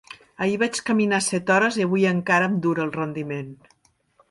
Ahir 0.45 0.53
vaig 0.61 0.79
caminar 0.87 1.19
set 1.25 1.51
hores 1.57 1.77
i 1.81 1.87
avui 1.87 2.07
encara 2.13 2.49
em 2.53 2.57
dura 2.67 2.89
el 2.89 2.97
rendiment. 2.99 3.55